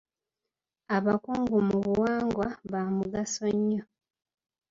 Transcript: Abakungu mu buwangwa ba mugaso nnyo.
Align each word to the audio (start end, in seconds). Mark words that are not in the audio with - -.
Abakungu 0.95 1.55
mu 1.67 1.77
buwangwa 1.85 2.47
ba 2.71 2.83
mugaso 2.95 3.45
nnyo. 3.57 3.83